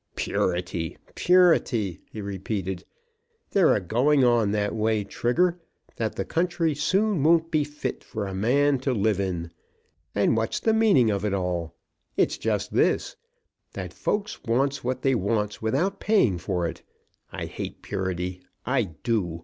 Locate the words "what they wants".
14.83-15.61